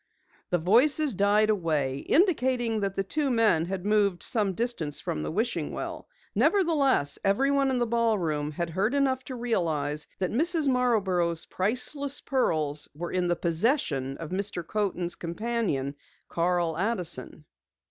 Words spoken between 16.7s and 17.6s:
Addison.